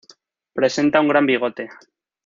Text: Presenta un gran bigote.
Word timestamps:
Presenta 0.55 0.99
un 0.99 1.09
gran 1.09 1.27
bigote. 1.27 1.69